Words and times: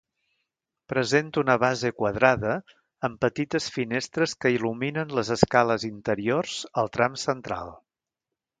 Presenta 0.93 1.39
una 1.41 1.55
base 1.63 1.91
quadrada, 1.99 2.55
amb 3.09 3.21
petites 3.25 3.69
finestres 3.75 4.35
que 4.45 4.53
il·luminen 4.55 5.15
les 5.19 5.31
escales 5.39 5.87
interiors 5.93 6.59
al 6.85 6.93
tram 6.99 7.23
central. 7.29 7.75